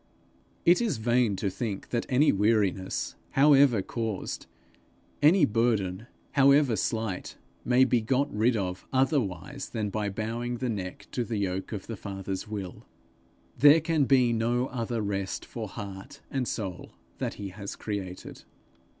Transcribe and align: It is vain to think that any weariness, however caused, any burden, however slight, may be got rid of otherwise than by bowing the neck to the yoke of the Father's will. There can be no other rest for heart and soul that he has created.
It 0.65 0.81
is 0.81 0.97
vain 0.97 1.35
to 1.35 1.51
think 1.51 1.89
that 1.89 2.07
any 2.09 2.31
weariness, 2.31 3.13
however 3.33 3.83
caused, 3.83 4.47
any 5.21 5.45
burden, 5.45 6.07
however 6.31 6.75
slight, 6.75 7.37
may 7.63 7.85
be 7.85 8.01
got 8.01 8.35
rid 8.35 8.57
of 8.57 8.87
otherwise 8.91 9.69
than 9.69 9.91
by 9.91 10.09
bowing 10.09 10.57
the 10.57 10.69
neck 10.69 11.05
to 11.11 11.23
the 11.23 11.37
yoke 11.37 11.71
of 11.71 11.85
the 11.85 11.95
Father's 11.97 12.47
will. 12.47 12.87
There 13.55 13.79
can 13.79 14.05
be 14.05 14.33
no 14.33 14.65
other 14.69 15.03
rest 15.03 15.45
for 15.45 15.67
heart 15.67 16.21
and 16.31 16.47
soul 16.47 16.93
that 17.19 17.35
he 17.35 17.49
has 17.49 17.75
created. 17.75 18.41